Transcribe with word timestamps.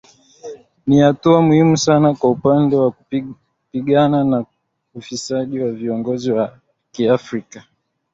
ni 0.87 0.99
hatua 0.99 1.41
muhimu 1.41 1.77
sana 1.77 2.13
kwa 2.13 2.29
upande 2.31 2.75
wa 2.75 2.91
kupigana 2.91 4.23
na 4.23 4.45
ufisadi 4.95 5.59
wa 5.59 5.71
viongozi 5.71 6.31
wa 6.31 6.57
kiafrika 6.91 7.63